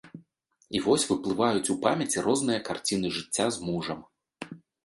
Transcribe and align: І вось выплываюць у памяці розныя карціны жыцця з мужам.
І 0.77 0.81
вось 0.85 1.05
выплываюць 1.09 1.69
у 1.75 1.77
памяці 1.85 2.25
розныя 2.31 2.65
карціны 2.71 3.15
жыцця 3.19 3.45
з 3.59 3.71
мужам. 3.71 3.99